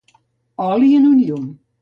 [0.69, 1.47] Oli en un llum.